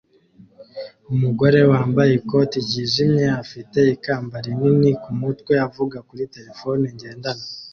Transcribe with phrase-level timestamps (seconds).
[1.13, 7.45] Umugore wambaye ikoti ryijimye afite ikamba rinini kumutwe avuga kuri terefone ngendanwa